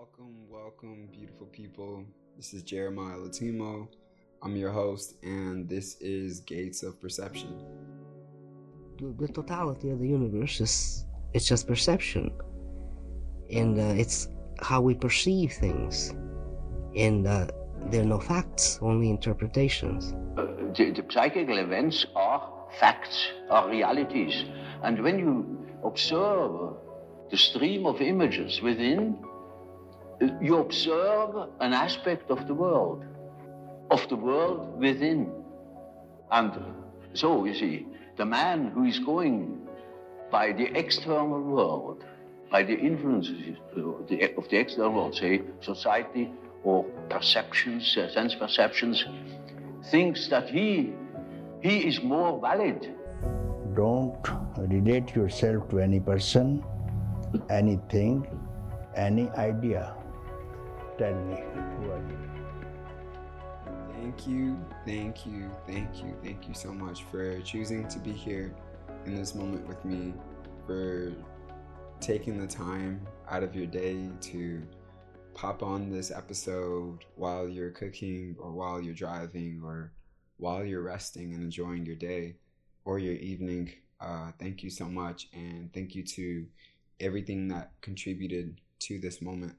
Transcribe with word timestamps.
Welcome, 0.00 0.48
welcome, 0.48 1.08
beautiful 1.12 1.46
people. 1.48 2.06
This 2.34 2.54
is 2.54 2.62
Jeremiah 2.62 3.18
Latimo. 3.18 3.86
I'm 4.42 4.56
your 4.56 4.70
host, 4.70 5.16
and 5.22 5.68
this 5.68 6.00
is 6.00 6.40
Gates 6.40 6.82
of 6.82 6.98
Perception. 6.98 7.54
The, 8.98 9.26
the 9.26 9.30
totality 9.30 9.90
of 9.90 9.98
the 9.98 10.08
universe 10.08 10.58
is 10.62 11.04
it's 11.34 11.46
just 11.46 11.68
perception, 11.68 12.32
and 13.50 13.78
uh, 13.78 14.00
it's 14.02 14.28
how 14.62 14.80
we 14.80 14.94
perceive 14.94 15.52
things, 15.52 16.14
and 16.96 17.26
uh, 17.26 17.48
there 17.90 18.00
are 18.00 18.12
no 18.16 18.20
facts, 18.20 18.78
only 18.80 19.10
interpretations. 19.10 20.14
the, 20.34 20.92
the 20.96 21.04
psychical 21.10 21.58
events 21.58 22.06
are 22.16 22.50
facts, 22.80 23.28
are 23.50 23.68
realities. 23.68 24.46
And 24.82 25.02
when 25.02 25.18
you 25.18 25.66
observe 25.84 26.72
the 27.30 27.36
stream 27.36 27.84
of 27.84 28.00
images 28.00 28.62
within, 28.62 29.18
uh, 29.22 29.29
you 30.40 30.58
observe 30.58 31.48
an 31.60 31.72
aspect 31.72 32.30
of 32.30 32.46
the 32.46 32.54
world, 32.54 33.04
of 33.90 34.06
the 34.08 34.16
world 34.16 34.78
within. 34.78 35.32
And 36.30 36.52
so, 37.14 37.44
you 37.44 37.54
see, 37.54 37.86
the 38.16 38.26
man 38.26 38.68
who 38.68 38.84
is 38.84 38.98
going 38.98 39.66
by 40.30 40.52
the 40.52 40.66
external 40.78 41.40
world, 41.40 42.04
by 42.50 42.62
the 42.62 42.74
influences 42.74 43.56
of 43.76 44.06
the, 44.08 44.56
external 44.56 44.92
world, 44.92 45.14
say 45.14 45.42
society 45.60 46.30
or 46.62 46.84
perceptions, 47.08 47.96
uh, 47.96 48.08
sense 48.10 48.34
perceptions, 48.34 49.04
thinks 49.90 50.28
that 50.28 50.48
he 50.48 50.92
he 51.62 51.86
is 51.86 52.02
more 52.02 52.40
valid. 52.40 52.94
Don't 53.74 54.26
relate 54.56 55.14
yourself 55.14 55.68
to 55.70 55.78
any 55.78 56.00
person, 56.00 56.64
anything, 57.50 58.26
any 58.96 59.28
idea. 59.30 59.94
Tell 61.00 61.14
me? 61.14 61.34
Thank 63.94 64.26
you, 64.26 64.62
thank 64.84 65.24
you, 65.24 65.50
thank 65.66 66.02
you, 66.02 66.14
thank 66.22 66.46
you 66.46 66.52
so 66.52 66.74
much 66.74 67.04
for 67.04 67.40
choosing 67.40 67.88
to 67.88 67.98
be 67.98 68.12
here 68.12 68.54
in 69.06 69.14
this 69.14 69.34
moment 69.34 69.66
with 69.66 69.82
me, 69.82 70.12
for 70.66 71.14
taking 72.02 72.38
the 72.38 72.46
time 72.46 73.00
out 73.30 73.42
of 73.42 73.56
your 73.56 73.64
day 73.64 74.10
to 74.20 74.62
pop 75.32 75.62
on 75.62 75.88
this 75.88 76.10
episode 76.10 77.06
while 77.16 77.48
you're 77.48 77.70
cooking 77.70 78.36
or 78.38 78.52
while 78.52 78.78
you're 78.78 78.92
driving 78.92 79.62
or 79.64 79.92
while 80.36 80.62
you're 80.62 80.82
resting 80.82 81.32
and 81.32 81.42
enjoying 81.42 81.86
your 81.86 81.96
day 81.96 82.36
or 82.84 82.98
your 82.98 83.14
evening. 83.14 83.72
Uh, 84.02 84.32
thank 84.38 84.62
you 84.62 84.68
so 84.68 84.84
much. 84.84 85.28
And 85.32 85.72
thank 85.72 85.94
you 85.94 86.02
to 86.02 86.44
everything 87.00 87.48
that 87.48 87.72
contributed 87.80 88.60
to 88.80 88.98
this 88.98 89.22
moment. 89.22 89.54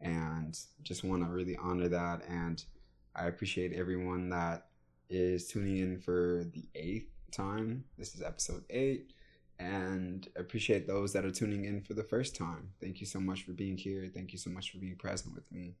And 0.00 0.58
just 0.82 1.04
want 1.04 1.22
to 1.22 1.28
really 1.28 1.56
honor 1.56 1.88
that. 1.88 2.22
And 2.28 2.62
I 3.14 3.26
appreciate 3.26 3.72
everyone 3.72 4.28
that 4.30 4.66
is 5.10 5.48
tuning 5.48 5.78
in 5.78 5.98
for 5.98 6.44
the 6.52 6.64
eighth 6.74 7.10
time. 7.32 7.84
This 7.96 8.14
is 8.14 8.22
episode 8.22 8.64
eight. 8.70 9.12
And 9.58 10.28
appreciate 10.36 10.86
those 10.86 11.12
that 11.14 11.24
are 11.24 11.32
tuning 11.32 11.64
in 11.64 11.82
for 11.82 11.94
the 11.94 12.04
first 12.04 12.36
time. 12.36 12.70
Thank 12.80 13.00
you 13.00 13.06
so 13.06 13.18
much 13.18 13.42
for 13.42 13.52
being 13.52 13.76
here. 13.76 14.08
Thank 14.14 14.32
you 14.32 14.38
so 14.38 14.50
much 14.50 14.70
for 14.70 14.78
being 14.78 14.94
present 14.94 15.34
with 15.34 15.50
me. 15.50 15.74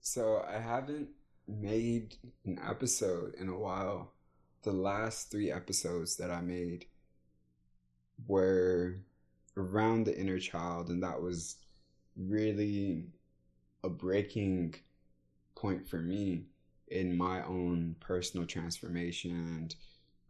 So, 0.00 0.44
I 0.48 0.58
haven't 0.58 1.08
made 1.46 2.16
an 2.44 2.58
episode 2.68 3.34
in 3.34 3.48
a 3.48 3.56
while. 3.56 4.12
The 4.62 4.72
last 4.72 5.30
three 5.30 5.52
episodes 5.52 6.16
that 6.16 6.30
I 6.30 6.40
made 6.40 6.86
were 8.26 8.96
around 9.56 10.04
the 10.04 10.18
inner 10.18 10.38
child, 10.38 10.88
and 10.88 11.02
that 11.02 11.20
was 11.20 11.56
really 12.16 13.06
a 13.84 13.88
breaking 13.88 14.74
point 15.54 15.86
for 15.88 15.98
me 15.98 16.44
in 16.88 17.16
my 17.16 17.44
own 17.44 17.96
personal 18.00 18.46
transformation. 18.46 19.30
And 19.30 19.74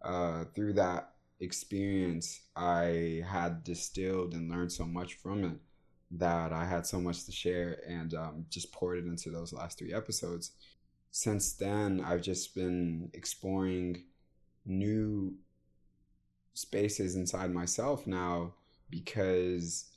uh, 0.03 0.45
through 0.55 0.75
that 0.75 1.13
experience, 1.41 2.41
I 2.57 3.23
had 3.27 3.65
distilled 3.65 4.35
and 4.35 4.51
learned 4.51 4.73
so 4.73 4.85
much 4.85 5.15
from 5.15 5.45
it 5.45 5.57
that 6.11 6.53
I 6.53 6.65
had 6.65 6.87
so 6.87 7.01
much 7.01 7.25
to 7.25 7.33
share 7.33 7.81
and 7.89 8.15
um, 8.15 8.47
just 8.51 8.73
poured 8.73 8.99
it 8.99 9.07
into 9.07 9.31
those 9.31 9.53
last 9.53 9.79
three 9.79 9.93
episodes 9.93 10.53
since 11.15 11.53
then, 11.53 12.03
I've 12.05 12.23
just 12.23 12.57
been 12.57 13.09
exploring 13.15 14.03
new 14.67 15.35
spaces 16.55 17.15
inside 17.15 17.55
myself 17.55 18.05
now 18.05 18.55
because 18.91 19.94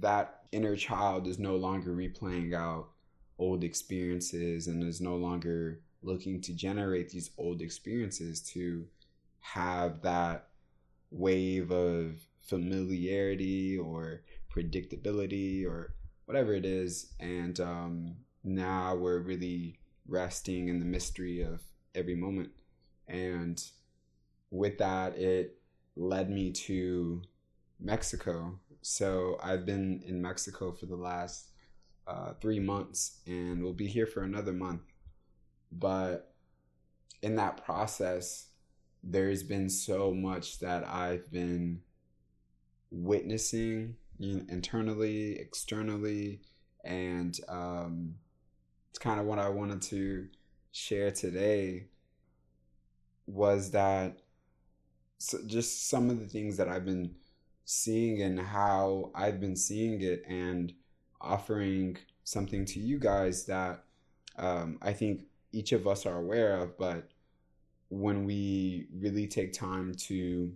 that 0.00 0.42
inner 0.52 0.76
child 0.76 1.26
is 1.26 1.38
no 1.38 1.56
longer 1.56 1.94
replaying 1.94 2.54
out 2.54 2.88
old 3.38 3.64
experiences 3.64 4.66
and 4.66 4.82
is 4.82 5.00
no 5.00 5.16
longer 5.16 5.80
looking 6.02 6.40
to 6.40 6.54
generate 6.54 7.10
these 7.10 7.30
old 7.38 7.60
experiences 7.60 8.40
to 8.40 8.86
have 9.40 10.02
that 10.02 10.48
wave 11.10 11.70
of 11.70 12.20
familiarity 12.40 13.76
or 13.76 14.22
predictability 14.54 15.66
or 15.66 15.94
whatever 16.24 16.54
it 16.54 16.64
is 16.64 17.12
and 17.20 17.60
um, 17.60 18.16
now 18.46 18.94
we're 18.94 19.18
really 19.18 19.78
resting 20.08 20.68
in 20.68 20.78
the 20.78 20.84
mystery 20.84 21.42
of 21.42 21.60
every 21.94 22.14
moment. 22.14 22.50
And 23.08 23.62
with 24.50 24.78
that, 24.78 25.16
it 25.18 25.58
led 25.96 26.30
me 26.30 26.52
to 26.52 27.22
Mexico. 27.80 28.58
So 28.88 29.36
I've 29.42 29.66
been 29.66 30.00
in 30.06 30.22
Mexico 30.22 30.70
for 30.70 30.86
the 30.86 30.94
last 30.94 31.48
uh, 32.06 32.34
three 32.40 32.60
months 32.60 33.18
and 33.26 33.60
we'll 33.60 33.72
be 33.72 33.88
here 33.88 34.06
for 34.06 34.22
another 34.22 34.52
month. 34.52 34.82
But 35.72 36.32
in 37.20 37.34
that 37.34 37.64
process, 37.64 38.46
there's 39.02 39.42
been 39.42 39.68
so 39.68 40.14
much 40.14 40.60
that 40.60 40.86
I've 40.86 41.28
been 41.32 41.80
witnessing 42.92 43.96
you 44.18 44.36
know, 44.36 44.44
internally, 44.48 45.36
externally, 45.36 46.42
and 46.84 47.36
um, 47.48 48.14
it's 48.90 49.00
kind 49.00 49.18
of 49.18 49.26
what 49.26 49.40
I 49.40 49.48
wanted 49.48 49.82
to 49.82 50.28
share 50.70 51.10
today 51.10 51.86
was 53.26 53.72
that 53.72 54.18
so 55.18 55.38
just 55.44 55.88
some 55.88 56.08
of 56.08 56.20
the 56.20 56.26
things 56.26 56.56
that 56.58 56.68
I've 56.68 56.84
been 56.84 57.16
seeing 57.66 58.22
and 58.22 58.40
how 58.40 59.10
I've 59.14 59.40
been 59.40 59.56
seeing 59.56 60.00
it 60.00 60.22
and 60.26 60.72
offering 61.20 61.98
something 62.24 62.64
to 62.64 62.80
you 62.80 62.98
guys 62.98 63.44
that 63.46 63.84
um, 64.38 64.78
I 64.80 64.92
think 64.92 65.24
each 65.52 65.72
of 65.72 65.86
us 65.86 66.06
are 66.06 66.18
aware 66.18 66.56
of, 66.58 66.78
but 66.78 67.10
when 67.88 68.24
we 68.24 68.86
really 68.94 69.26
take 69.26 69.52
time 69.52 69.94
to 69.94 70.52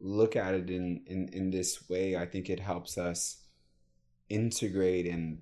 look 0.00 0.36
at 0.36 0.54
it 0.54 0.70
in, 0.70 1.02
in, 1.06 1.28
in 1.32 1.50
this 1.50 1.88
way, 1.88 2.16
I 2.16 2.26
think 2.26 2.48
it 2.48 2.60
helps 2.60 2.96
us 2.96 3.38
integrate 4.28 5.06
and 5.06 5.40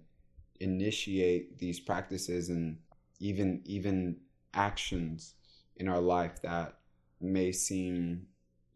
initiate 0.58 1.58
these 1.58 1.80
practices 1.80 2.48
and 2.48 2.78
even 3.18 3.60
even 3.64 4.16
actions 4.54 5.34
in 5.76 5.88
our 5.88 6.00
life 6.00 6.42
that 6.42 6.78
may 7.20 7.52
seem 7.52 8.26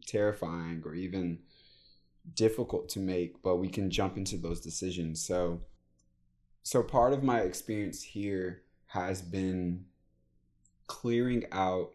terrifying 0.05 0.81
or 0.85 0.95
even 0.95 1.39
difficult 2.33 2.89
to 2.89 2.99
make 2.99 3.41
but 3.41 3.57
we 3.57 3.67
can 3.67 3.89
jump 3.89 4.17
into 4.17 4.37
those 4.37 4.59
decisions 4.59 5.21
so 5.21 5.61
so 6.63 6.81
part 6.81 7.13
of 7.13 7.23
my 7.23 7.41
experience 7.41 8.01
here 8.01 8.63
has 8.87 9.21
been 9.21 9.85
clearing 10.87 11.45
out 11.51 11.91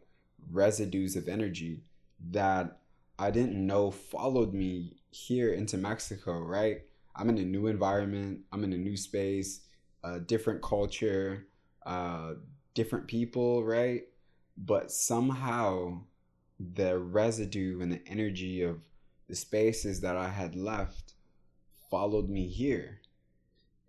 residues 0.50 1.16
of 1.16 1.28
energy 1.28 1.82
that 2.30 2.78
I 3.18 3.30
didn't 3.30 3.66
know 3.66 3.90
followed 3.90 4.54
me 4.54 4.96
here 5.10 5.52
into 5.52 5.76
Mexico, 5.76 6.38
right? 6.38 6.82
I'm 7.14 7.28
in 7.28 7.38
a 7.38 7.44
new 7.44 7.66
environment, 7.66 8.40
I'm 8.52 8.64
in 8.64 8.72
a 8.72 8.78
new 8.78 8.96
space, 8.96 9.62
a 10.04 10.20
different 10.20 10.62
culture, 10.62 11.46
uh, 11.84 12.34
different 12.74 13.06
people, 13.08 13.64
right? 13.64 14.04
But 14.56 14.90
somehow 14.90 16.02
the 16.58 16.98
residue 16.98 17.80
and 17.80 17.90
the 17.90 18.02
energy 18.06 18.62
of 18.62 18.78
the 19.30 19.36
spaces 19.36 20.00
that 20.00 20.16
I 20.16 20.28
had 20.28 20.56
left 20.56 21.14
followed 21.90 22.28
me 22.28 22.48
here. 22.48 23.00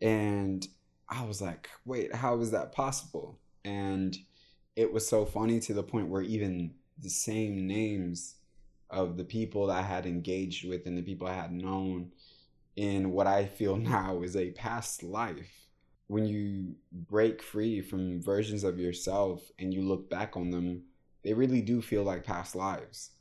And 0.02 0.66
I 1.10 1.26
was 1.26 1.42
like, 1.42 1.70
wait, 1.84 2.16
how 2.16 2.40
is 2.40 2.52
that 2.52 2.72
possible? 2.72 3.40
And 3.66 4.16
it 4.76 4.94
was 4.94 5.08
so 5.08 5.26
funny 5.26 5.60
to 5.62 5.74
the 5.74 5.84
point 5.84 6.10
where 6.10 6.22
even 6.22 6.76
the 7.00 7.10
same 7.10 7.68
names 7.68 8.36
of 8.90 9.18
the 9.18 9.24
people 9.24 9.68
that 9.68 9.80
I 9.80 9.82
had 9.82 10.06
engaged 10.06 10.68
with 10.68 10.86
and 10.86 10.98
the 10.98 11.02
people 11.02 11.28
I 11.28 11.34
had 11.34 11.52
known 11.52 12.12
in 12.76 13.12
what 13.12 13.28
I 13.28 13.46
feel 13.48 13.76
now 13.96 14.22
is 14.22 14.36
a 14.36 14.52
past 14.52 15.02
life 15.04 15.62
when 16.08 16.26
you 16.26 16.76
break 16.92 17.42
free 17.42 17.82
from 17.82 18.22
versions 18.22 18.66
of 18.66 18.78
yourself 18.78 19.50
and 19.58 19.74
you 19.74 19.82
look 19.82 20.10
back 20.10 20.36
on 20.36 20.52
them, 20.52 20.84
they 21.24 21.34
really 21.34 21.62
do 21.62 21.82
feel 21.82 22.04
like 22.04 22.26
past 22.26 22.54
lives. 22.54 23.12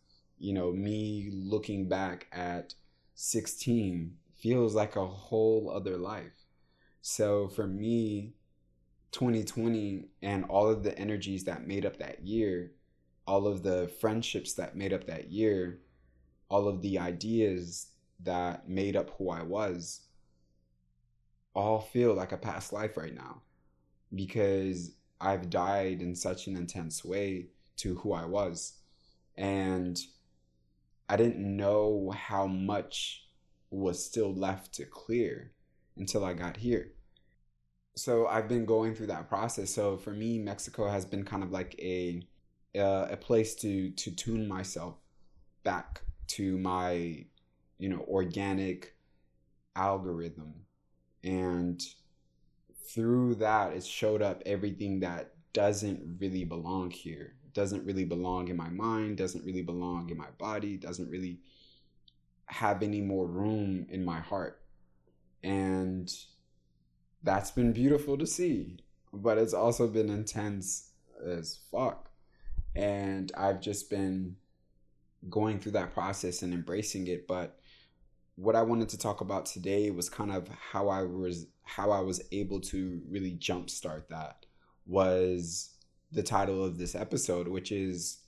You 0.41 0.55
know, 0.55 0.73
me 0.73 1.31
looking 1.33 1.89
back 1.89 2.27
at 2.33 2.75
16 3.15 4.17
feels 4.41 4.75
like 4.75 4.97
a 4.97 5.07
whole 5.07 5.71
other 5.73 5.97
life. 5.97 6.47
So 7.03 7.49
for 7.49 7.67
me, 7.67 8.35
2020 9.13 10.09
and 10.23 10.45
all 10.47 10.69
of 10.69 10.83
the 10.83 10.99
energies 10.99 11.45
that 11.45 11.67
made 11.67 11.85
up 11.85 11.99
that 11.99 12.27
year, 12.27 12.73
all 13.27 13.47
of 13.47 13.63
the 13.63 13.91
friendships 14.01 14.55
that 14.55 14.77
made 14.77 14.93
up 14.93 15.07
that 15.07 15.31
year, 15.31 15.81
all 16.49 16.69
of 16.69 16.83
the 16.83 16.99
ideas 16.99 17.89
that 18.23 18.69
made 18.69 18.97
up 18.97 19.11
who 19.19 19.31
I 19.31 19.43
was, 19.43 20.01
all 21.55 21.81
feel 21.81 22.15
like 22.15 22.33
a 22.33 22.37
past 22.37 22.73
life 22.73 22.97
right 22.97 23.15
now 23.15 23.43
because 24.15 24.93
I've 25.21 25.51
died 25.51 26.01
in 26.01 26.15
such 26.15 26.47
an 26.47 26.57
intense 26.57 27.05
way 27.05 27.47
to 27.77 27.97
who 27.97 28.13
I 28.13 28.25
was. 28.25 28.75
And 29.37 30.01
I 31.11 31.17
didn't 31.17 31.45
know 31.57 32.15
how 32.17 32.47
much 32.47 33.27
was 33.69 34.05
still 34.05 34.33
left 34.33 34.73
to 34.75 34.85
clear 34.85 35.51
until 35.97 36.25
I 36.25 36.35
got 36.35 36.57
here. 36.57 36.93
So 37.97 38.29
I've 38.29 38.49
been 38.49 38.65
going 38.65 38.95
through 38.95 39.09
that 39.09 39.29
process. 39.29 39.75
So 39.75 39.97
for 39.97 40.13
me, 40.13 40.39
Mexico 40.39 40.89
has 40.89 41.05
been 41.05 41.25
kind 41.25 41.43
of 41.43 41.51
like 41.51 41.75
a 41.81 42.23
uh, 42.79 43.09
a 43.11 43.17
place 43.17 43.57
to 43.57 43.91
to 43.91 44.13
tune 44.13 44.47
myself 44.47 44.95
back 45.65 46.03
to 46.29 46.57
my 46.59 47.25
you 47.81 47.89
know 47.89 48.05
organic 48.09 48.95
algorithm 49.75 50.55
and 51.25 51.83
through 52.87 53.35
that 53.35 53.73
it 53.73 53.85
showed 53.85 54.23
up 54.23 54.41
everything 54.47 55.01
that 55.01 55.35
doesn't 55.53 56.19
really 56.21 56.45
belong 56.45 56.91
here. 56.91 57.35
Doesn't 57.53 57.85
really 57.85 58.05
belong 58.05 58.49
in 58.49 58.57
my 58.57 58.69
mind 58.69 59.17
doesn't 59.17 59.45
really 59.45 59.63
belong 59.63 60.09
in 60.11 60.17
my 60.17 60.31
body 60.39 60.77
doesn't 60.77 61.11
really 61.11 61.41
have 62.47 62.83
any 62.83 63.01
more 63.01 63.27
room 63.27 63.87
in 63.91 64.05
my 64.05 64.21
heart. 64.21 64.61
And 65.43 66.13
that's 67.23 67.51
been 67.51 67.73
beautiful 67.73 68.17
to 68.19 68.27
see 68.27 68.79
but 69.13 69.39
it's 69.39 69.55
also 69.55 69.89
been 69.89 70.09
intense 70.09 70.91
as 71.27 71.59
fuck. 71.71 72.11
And 72.77 73.33
i've 73.37 73.61
just 73.61 73.91
been 73.91 74.37
going 75.29 75.59
through 75.59 75.73
that 75.73 75.93
process 75.93 76.43
and 76.43 76.55
embracing 76.55 77.09
it 77.09 77.27
but 77.27 77.59
what 78.37 78.57
i 78.57 78.63
wanted 78.63 78.89
to 78.89 78.97
talk 78.97 79.21
about 79.21 79.45
today 79.45 79.91
was 79.91 80.09
kind 80.09 80.33
of 80.33 80.49
how 80.49 80.89
i 80.89 81.03
was 81.03 81.47
how 81.63 81.91
i 81.91 82.01
was 82.01 82.23
able 82.33 82.61
to 82.61 83.03
really 83.09 83.33
jumpstart 83.33 84.09
that 84.09 84.47
was 84.87 85.71
the 86.13 86.23
title 86.23 86.65
of 86.65 86.79
this 86.79 86.95
episode 86.95 87.47
which 87.47 87.71
is 87.71 88.19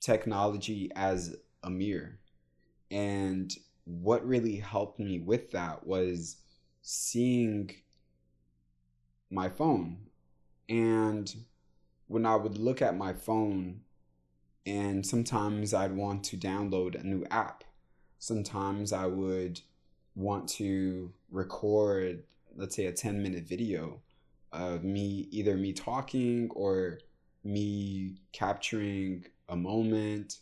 technology 0.00 0.90
as 0.94 1.36
a 1.62 1.70
mirror 1.70 2.18
and 2.90 3.56
what 3.84 4.26
really 4.26 4.56
helped 4.56 4.98
me 4.98 5.18
with 5.18 5.50
that 5.52 5.86
was 5.86 6.36
seeing 6.82 7.70
my 9.30 9.48
phone. 9.48 9.96
And 10.68 11.34
when 12.06 12.26
I 12.26 12.36
would 12.36 12.58
look 12.58 12.82
at 12.82 12.96
my 12.96 13.12
phone, 13.12 13.80
and 14.66 15.04
sometimes 15.04 15.74
I'd 15.74 15.96
want 15.96 16.22
to 16.24 16.36
download 16.36 17.00
a 17.00 17.04
new 17.04 17.24
app. 17.30 17.64
Sometimes 18.18 18.92
I 18.92 19.06
would 19.06 19.60
want 20.14 20.48
to 20.50 21.12
record, 21.30 22.22
let's 22.54 22.76
say, 22.76 22.86
a 22.86 22.92
10 22.92 23.22
minute 23.22 23.48
video 23.48 24.00
of 24.52 24.84
me, 24.84 25.28
either 25.30 25.56
me 25.56 25.72
talking 25.72 26.50
or 26.54 26.98
me 27.44 28.16
capturing 28.32 29.26
a 29.48 29.56
moment 29.56 30.38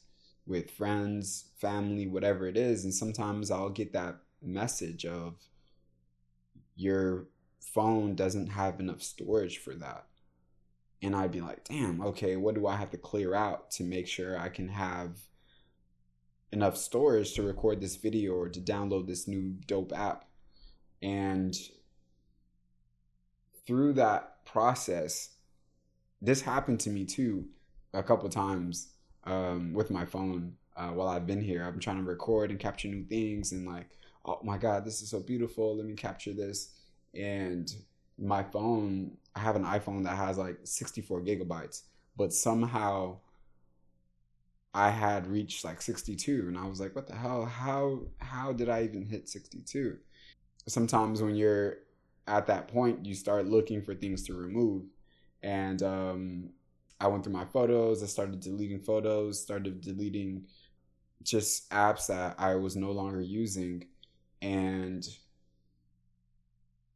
with 0.46 0.70
friends, 0.70 1.46
family, 1.58 2.06
whatever 2.06 2.46
it 2.46 2.56
is. 2.56 2.84
And 2.84 2.92
sometimes 2.92 3.50
I'll 3.50 3.70
get 3.70 3.92
that 3.92 4.16
message 4.42 5.04
of 5.04 5.34
your 6.74 7.26
phone 7.60 8.14
doesn't 8.14 8.48
have 8.48 8.80
enough 8.80 9.02
storage 9.02 9.58
for 9.58 9.74
that. 9.74 10.06
And 11.02 11.14
I'd 11.14 11.32
be 11.32 11.40
like, 11.40 11.64
damn, 11.64 12.02
okay, 12.02 12.36
what 12.36 12.54
do 12.54 12.66
I 12.66 12.76
have 12.76 12.90
to 12.90 12.98
clear 12.98 13.34
out 13.34 13.70
to 13.72 13.84
make 13.84 14.06
sure 14.06 14.38
I 14.38 14.48
can 14.48 14.68
have 14.68 15.18
enough 16.52 16.76
storage 16.76 17.32
to 17.34 17.42
record 17.42 17.80
this 17.80 17.96
video 17.96 18.32
or 18.34 18.48
to 18.48 18.60
download 18.60 19.06
this 19.06 19.28
new 19.28 19.54
dope 19.66 19.92
app? 19.94 20.24
And 21.00 21.56
through 23.66 23.94
that 23.94 24.44
process, 24.44 25.30
this 26.20 26.42
happened 26.42 26.80
to 26.80 26.90
me 26.90 27.04
too 27.04 27.46
a 27.92 28.02
couple 28.02 28.28
times 28.28 28.88
um, 29.24 29.72
with 29.72 29.90
my 29.90 30.04
phone 30.04 30.54
uh, 30.76 30.88
while 30.88 31.08
I've 31.08 31.26
been 31.26 31.42
here. 31.42 31.64
I'm 31.64 31.80
trying 31.80 31.98
to 31.98 32.02
record 32.02 32.50
and 32.50 32.58
capture 32.58 32.88
new 32.88 33.04
things 33.04 33.52
and 33.52 33.66
like, 33.66 33.88
oh 34.24 34.40
my 34.42 34.58
God, 34.58 34.84
this 34.84 35.02
is 35.02 35.10
so 35.10 35.20
beautiful. 35.20 35.76
Let 35.76 35.86
me 35.86 35.94
capture 35.94 36.32
this 36.32 36.74
and 37.14 37.74
my 38.18 38.42
phone 38.42 39.16
i 39.34 39.40
have 39.40 39.56
an 39.56 39.64
iphone 39.64 40.04
that 40.04 40.16
has 40.16 40.38
like 40.38 40.58
64 40.64 41.22
gigabytes 41.22 41.82
but 42.16 42.32
somehow 42.32 43.16
i 44.74 44.90
had 44.90 45.26
reached 45.26 45.64
like 45.64 45.80
62 45.80 46.44
and 46.46 46.58
i 46.58 46.66
was 46.66 46.80
like 46.80 46.94
what 46.94 47.06
the 47.06 47.14
hell 47.14 47.44
how 47.44 48.00
how 48.18 48.52
did 48.52 48.68
i 48.68 48.82
even 48.82 49.06
hit 49.06 49.28
62 49.28 49.96
sometimes 50.66 51.22
when 51.22 51.34
you're 51.34 51.78
at 52.30 52.46
that 52.46 52.68
point 52.68 53.04
you 53.04 53.14
start 53.14 53.46
looking 53.46 53.82
for 53.82 53.94
things 53.94 54.24
to 54.26 54.34
remove 54.34 54.84
and 55.42 55.82
um, 55.82 56.50
i 57.00 57.06
went 57.06 57.24
through 57.24 57.32
my 57.32 57.44
photos 57.44 58.02
i 58.02 58.06
started 58.06 58.40
deleting 58.40 58.80
photos 58.80 59.40
started 59.40 59.80
deleting 59.80 60.44
just 61.22 61.68
apps 61.70 62.06
that 62.06 62.34
i 62.38 62.54
was 62.54 62.76
no 62.76 62.90
longer 62.90 63.20
using 63.20 63.84
and 64.42 65.06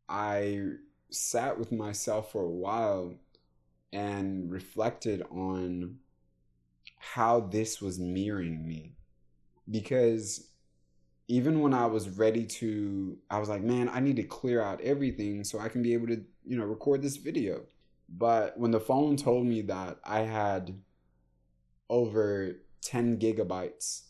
I 0.09 0.61
sat 1.11 1.59
with 1.59 1.73
myself 1.73 2.33
for 2.33 2.43
a 2.43 2.51
while 2.51 3.15
and 3.93 4.51
reflected 4.51 5.23
on 5.31 5.99
how 6.99 7.41
this 7.41 7.81
was 7.81 7.99
mirroring 7.99 8.67
me. 8.67 8.93
Because 9.71 10.49
even 11.29 11.61
when 11.61 11.75
I 11.75 11.87
was 11.87 12.09
ready 12.09 12.45
to, 12.47 13.17
I 13.31 13.39
was 13.39 13.49
like, 13.49 13.63
man, 13.63 13.89
I 13.89 14.01
need 14.01 14.17
to 14.17 14.23
clear 14.23 14.61
out 14.63 14.81
everything 14.81 15.45
so 15.45 15.59
I 15.59 15.69
can 15.69 15.83
be 15.83 15.95
able 15.95 16.09
to, 16.09 16.23
you 16.45 16.59
know, 16.59 16.65
record 16.65 17.03
this 17.03 17.17
video. 17.17 17.63
But 18.09 18.59
when 18.59 18.71
the 18.71 18.81
phone 18.81 19.17
told 19.17 19.47
me 19.47 19.63
that 19.63 19.99
I 20.05 20.21
had 20.21 20.79
over 21.89 22.57
10 22.83 23.19
gigabytes 23.19 24.03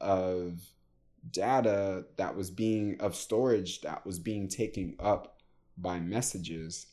of 0.00 0.60
data 1.30 2.04
that 2.16 2.36
was 2.36 2.50
being, 2.50 3.00
of 3.00 3.14
storage 3.14 3.80
that 3.82 4.04
was 4.06 4.18
being 4.18 4.48
taken 4.48 4.94
up 5.00 5.40
by 5.76 5.98
messages. 6.00 6.86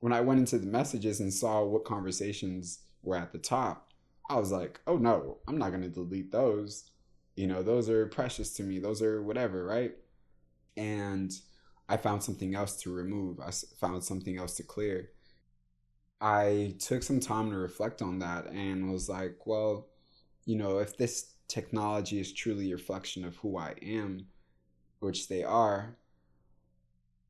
When 0.00 0.12
I 0.12 0.20
went 0.20 0.40
into 0.40 0.58
the 0.58 0.66
messages 0.66 1.20
and 1.20 1.32
saw 1.32 1.64
what 1.64 1.84
conversations 1.84 2.80
were 3.02 3.16
at 3.16 3.32
the 3.32 3.38
top, 3.38 3.92
I 4.28 4.38
was 4.38 4.52
like, 4.52 4.80
oh 4.86 4.96
no, 4.96 5.38
I'm 5.48 5.58
not 5.58 5.70
going 5.70 5.82
to 5.82 5.88
delete 5.88 6.32
those. 6.32 6.90
You 7.40 7.46
know, 7.46 7.62
those 7.62 7.88
are 7.88 8.04
precious 8.04 8.52
to 8.56 8.62
me. 8.62 8.80
Those 8.80 9.00
are 9.00 9.22
whatever, 9.22 9.64
right? 9.64 9.92
And 10.76 11.32
I 11.88 11.96
found 11.96 12.22
something 12.22 12.54
else 12.54 12.76
to 12.82 12.92
remove. 12.92 13.40
I 13.40 13.50
found 13.78 14.04
something 14.04 14.36
else 14.36 14.56
to 14.56 14.62
clear. 14.62 15.08
I 16.20 16.74
took 16.78 17.02
some 17.02 17.18
time 17.18 17.50
to 17.50 17.56
reflect 17.56 18.02
on 18.02 18.18
that 18.18 18.48
and 18.48 18.92
was 18.92 19.08
like, 19.08 19.46
well, 19.46 19.88
you 20.44 20.54
know, 20.54 20.80
if 20.80 20.98
this 20.98 21.32
technology 21.48 22.20
is 22.20 22.30
truly 22.30 22.72
a 22.72 22.74
reflection 22.74 23.24
of 23.24 23.36
who 23.36 23.56
I 23.56 23.74
am, 23.80 24.26
which 24.98 25.28
they 25.28 25.42
are, 25.42 25.96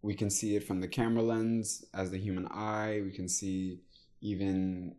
we 0.02 0.14
can 0.14 0.28
see 0.28 0.56
it 0.56 0.66
from 0.66 0.80
the 0.80 0.88
camera 0.88 1.22
lens 1.22 1.84
as 1.94 2.10
the 2.10 2.18
human 2.18 2.48
eye. 2.48 3.00
We 3.04 3.12
can 3.12 3.28
see 3.28 3.78
even 4.20 4.96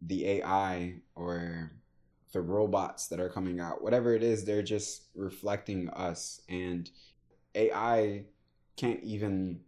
the 0.00 0.24
AI 0.28 1.00
or 1.16 1.72
the 2.32 2.40
robots 2.40 3.08
that 3.08 3.20
are 3.20 3.28
coming 3.28 3.60
out. 3.60 3.82
Whatever 3.82 4.14
it 4.14 4.22
is, 4.22 4.44
they're 4.44 4.62
just 4.62 5.04
reflecting 5.14 5.88
us. 5.90 6.40
And 6.48 6.90
AI 7.54 8.24
can't 8.76 9.02
even 9.02 9.60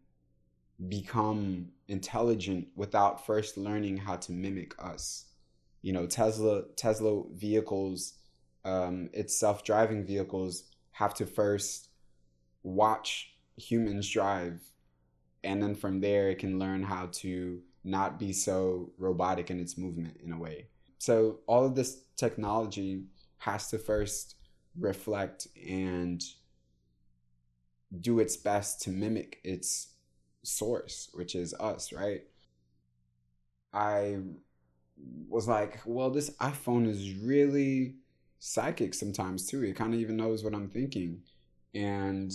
become 0.88 1.68
intelligent 1.88 2.68
without 2.76 3.26
first 3.26 3.56
learning 3.56 3.96
how 3.96 4.16
to 4.16 4.32
mimic 4.32 4.74
us. 4.78 5.26
You 5.82 5.92
know, 5.92 6.06
Tesla 6.06 6.64
Tesla 6.76 7.22
vehicles, 7.32 8.14
um, 8.64 9.08
its 9.12 9.38
self-driving 9.38 10.04
vehicles 10.04 10.64
have 10.92 11.14
to 11.14 11.26
first 11.26 11.88
watch 12.62 13.34
humans 13.56 14.08
drive 14.08 14.60
and 15.44 15.62
then 15.62 15.74
from 15.74 16.00
there 16.00 16.30
it 16.30 16.38
can 16.38 16.58
learn 16.58 16.82
how 16.82 17.08
to 17.12 17.60
not 17.84 18.18
be 18.18 18.32
so 18.32 18.90
robotic 18.98 19.50
in 19.50 19.60
its 19.60 19.78
movement 19.78 20.16
in 20.22 20.32
a 20.32 20.38
way 20.38 20.66
so 20.98 21.38
all 21.46 21.64
of 21.64 21.74
this 21.74 22.02
technology 22.16 23.04
has 23.38 23.68
to 23.70 23.78
first 23.78 24.36
reflect 24.78 25.48
and 25.68 26.22
do 28.00 28.18
its 28.20 28.36
best 28.36 28.82
to 28.82 28.90
mimic 28.90 29.40
its 29.44 29.88
source 30.42 31.10
which 31.14 31.34
is 31.34 31.54
us 31.54 31.92
right? 31.92 32.22
I 33.72 34.18
was 35.28 35.46
like 35.46 35.80
well 35.84 36.10
this 36.10 36.30
iphone 36.40 36.88
is 36.88 37.14
really 37.14 37.96
psychic 38.38 38.94
sometimes 38.94 39.46
too. 39.46 39.62
It 39.62 39.76
kind 39.76 39.94
of 39.94 40.00
even 40.00 40.16
knows 40.16 40.44
what 40.44 40.54
i'm 40.54 40.68
thinking. 40.68 41.22
And 41.74 42.32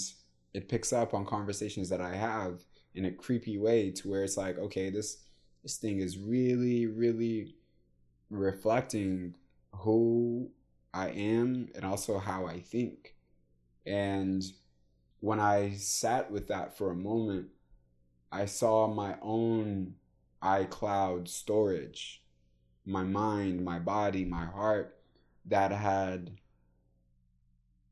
it 0.53 0.69
picks 0.69 0.93
up 0.93 1.13
on 1.13 1.25
conversations 1.25 1.89
that 1.89 2.01
I 2.01 2.15
have 2.15 2.61
in 2.93 3.05
a 3.05 3.11
creepy 3.11 3.57
way 3.57 3.91
to 3.91 4.09
where 4.09 4.23
it's 4.23 4.37
like, 4.37 4.57
okay, 4.59 4.89
this 4.89 5.17
this 5.63 5.77
thing 5.77 5.99
is 5.99 6.17
really, 6.17 6.85
really 6.87 7.55
reflecting 8.33 9.35
who 9.71 10.49
I 10.93 11.09
am 11.09 11.69
and 11.75 11.85
also 11.85 12.17
how 12.19 12.45
I 12.45 12.59
think. 12.59 13.15
And 13.85 14.43
when 15.19 15.39
I 15.39 15.73
sat 15.73 16.31
with 16.31 16.47
that 16.47 16.77
for 16.77 16.91
a 16.91 16.95
moment, 16.95 17.47
I 18.31 18.45
saw 18.45 18.87
my 18.87 19.15
own 19.21 19.95
iCloud 20.41 21.27
storage, 21.27 22.23
my 22.85 23.03
mind, 23.03 23.63
my 23.63 23.79
body, 23.79 24.25
my 24.25 24.45
heart 24.45 24.97
that 25.45 25.71
had 25.71 26.37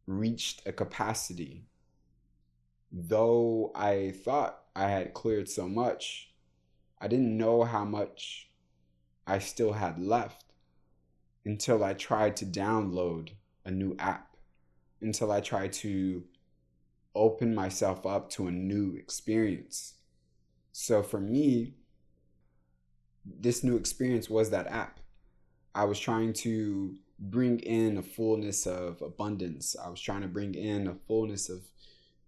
reached 0.08 0.62
a 0.66 0.72
capacity. 0.72 1.66
Though 2.92 3.72
I 3.74 4.14
thought 4.24 4.64
I 4.76 4.90
had 4.90 5.14
cleared 5.14 5.48
so 5.48 5.68
much, 5.68 6.34
I 7.00 7.08
didn't 7.08 7.38
know 7.38 7.64
how 7.64 7.86
much 7.86 8.51
I 9.32 9.40
still 9.40 9.72
had 9.72 9.98
left 9.98 10.44
until 11.46 11.86
I 11.86 11.94
tried 11.94 12.36
to 12.38 12.46
download 12.46 13.30
a 13.64 13.72
new 13.72 13.96
app, 13.98 14.36
until 15.00 15.32
I 15.32 15.40
tried 15.40 15.72
to 15.74 16.26
open 17.16 17.56
myself 17.56 18.06
up 18.06 18.30
to 18.32 18.48
a 18.48 18.52
new 18.52 18.98
experience. 18.98 19.94
So 20.74 21.02
for 21.02 21.22
me, 21.22 21.76
this 23.24 23.64
new 23.64 23.78
experience 23.78 24.30
was 24.30 24.50
that 24.50 24.68
app. 24.68 25.00
I 25.74 25.86
was 25.86 25.98
trying 25.98 26.34
to 26.46 26.98
bring 27.18 27.60
in 27.60 27.96
a 27.96 28.04
fullness 28.04 28.68
of 28.68 29.02
abundance. 29.02 29.78
I 29.82 29.88
was 29.88 30.02
trying 30.02 30.24
to 30.24 30.28
bring 30.28 30.56
in 30.56 30.88
a 30.88 30.96
fullness 31.08 31.48
of 31.48 31.62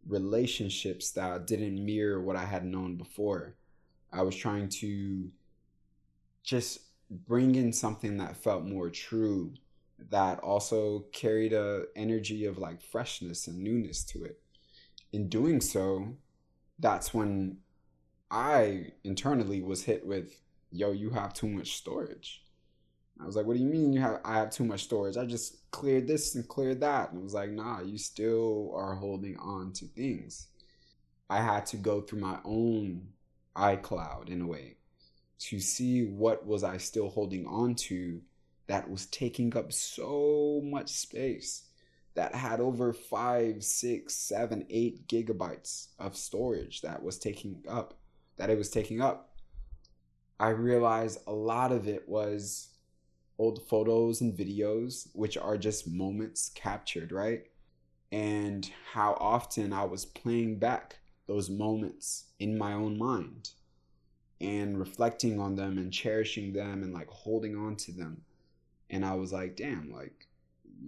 relationships 0.08 1.12
that 1.12 1.48
didn't 1.48 1.84
mirror 1.84 2.22
what 2.22 2.38
I 2.38 2.46
had 2.46 2.64
known 2.64 2.96
before. 2.96 3.58
I 4.14 4.22
was 4.22 4.38
trying 4.38 4.70
to 4.70 5.30
just 6.44 6.80
bring 7.14 7.56
in 7.56 7.72
something 7.74 8.18
that 8.18 8.38
felt 8.38 8.66
more 8.66 8.90
true 8.90 9.54
that 10.10 10.40
also 10.40 11.06
carried 11.14 11.54
a 11.54 11.84
energy 11.96 12.46
of 12.46 12.58
like 12.58 12.82
freshness 12.82 13.48
and 13.48 13.60
newness 13.60 14.04
to 14.04 14.24
it. 14.24 14.40
In 15.12 15.30
doing 15.30 15.62
so, 15.62 16.18
that's 16.80 17.14
when 17.14 17.58
I 18.32 18.88
internally 19.04 19.62
was 19.62 19.84
hit 19.84 20.06
with, 20.06 20.42
yo, 20.72 20.92
you 20.92 21.12
have 21.12 21.34
too 21.34 21.48
much 21.48 21.76
storage. 21.76 22.44
I 23.22 23.26
was 23.26 23.36
like, 23.36 23.46
what 23.46 23.56
do 23.56 23.64
you 23.64 23.70
mean 23.70 23.94
you 23.94 24.02
have 24.02 24.20
I 24.26 24.38
have 24.38 24.50
too 24.50 24.66
much 24.66 24.84
storage? 24.84 25.18
I 25.18 25.26
just 25.26 25.70
cleared 25.72 26.08
this 26.08 26.36
and 26.36 26.48
cleared 26.48 26.82
that. 26.82 27.12
And 27.12 27.20
it 27.20 27.24
was 27.24 27.36
like, 27.36 27.52
nah, 27.52 27.82
you 27.82 27.98
still 27.98 28.74
are 28.76 28.96
holding 28.96 29.38
on 29.38 29.72
to 29.74 29.86
things. 29.86 30.48
I 31.30 31.42
had 31.42 31.66
to 31.68 31.78
go 31.78 32.02
through 32.02 32.20
my 32.20 32.40
own 32.44 33.10
iCloud 33.56 34.30
in 34.30 34.42
a 34.42 34.48
way 34.48 34.78
to 35.40 35.60
see 35.60 36.06
what 36.06 36.46
was 36.46 36.64
I 36.64 36.78
still 36.78 37.10
holding 37.10 37.46
on 37.46 37.76
to 37.76 38.22
that 38.68 38.90
was 38.90 39.08
taking 39.08 39.56
up 39.58 39.74
so 39.74 40.62
much 40.64 40.90
space 40.90 41.64
that 42.16 42.36
had 42.36 42.60
over 42.60 42.94
five, 42.94 43.64
six, 43.64 44.16
seven, 44.16 44.66
eight 44.70 45.08
gigabytes 45.08 45.88
of 46.00 46.16
storage 46.16 46.82
that 46.82 47.02
was 47.02 47.18
taking 47.18 47.64
up, 47.68 47.96
that 48.38 48.50
it 48.50 48.58
was 48.58 48.70
taking 48.70 49.02
up. 49.02 49.36
I 50.40 50.50
realized 50.50 51.20
a 51.28 51.34
lot 51.34 51.72
of 51.72 51.88
it 51.88 52.08
was 52.08 52.70
old 53.40 53.68
photos 53.68 54.22
and 54.22 54.38
videos, 54.38 55.08
which 55.14 55.38
are 55.38 55.58
just 55.58 55.88
moments 55.88 56.52
captured, 56.54 57.12
right? 57.12 57.44
And 58.12 58.70
how 58.92 59.18
often 59.20 59.74
I 59.74 59.86
was 59.86 60.06
playing 60.06 60.60
back 60.60 60.98
those 61.28 61.50
moments 61.50 62.26
in 62.40 62.58
my 62.58 62.74
own 62.74 62.98
mind 62.98 63.50
and 64.44 64.78
reflecting 64.78 65.40
on 65.40 65.56
them 65.56 65.78
and 65.78 65.92
cherishing 65.92 66.52
them 66.52 66.84
and 66.84 66.94
like 66.94 67.08
holding 67.08 67.56
on 67.56 67.76
to 67.78 67.92
them. 67.92 68.22
And 68.90 69.06
I 69.06 69.16
was 69.16 69.32
like, 69.32 69.56
damn, 69.56 69.92
like, 69.92 70.28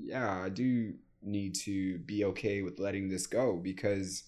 yeah, 0.03 0.41
I 0.43 0.49
do 0.49 0.93
need 1.23 1.55
to 1.55 1.97
be 1.99 2.25
okay 2.25 2.61
with 2.61 2.79
letting 2.79 3.09
this 3.09 3.25
go 3.25 3.55
because 3.55 4.23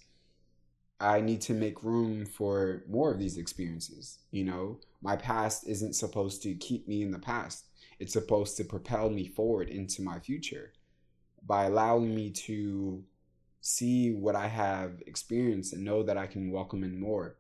I 1.00 1.20
need 1.20 1.42
to 1.42 1.54
make 1.54 1.84
room 1.84 2.26
for 2.26 2.84
more 2.90 3.12
of 3.12 3.20
these 3.20 3.38
experiences. 3.38 4.20
You 4.32 4.46
know, 4.46 4.80
my 5.02 5.18
past 5.18 5.68
isn't 5.68 5.94
supposed 5.94 6.42
to 6.44 6.56
keep 6.56 6.88
me 6.88 7.02
in 7.04 7.12
the 7.12 7.20
past, 7.20 7.66
it's 8.00 8.14
supposed 8.14 8.58
to 8.58 8.64
propel 8.64 9.10
me 9.10 9.28
forward 9.28 9.70
into 9.70 10.02
my 10.02 10.20
future 10.20 10.74
by 11.46 11.66
allowing 11.66 12.16
me 12.16 12.32
to 12.32 13.04
see 13.62 14.12
what 14.12 14.36
I 14.36 14.48
have 14.48 15.02
experienced 15.06 15.74
and 15.74 15.84
know 15.84 16.04
that 16.04 16.18
I 16.18 16.28
can 16.28 16.52
welcome 16.52 16.84
in 16.84 17.00
more. 17.00 17.36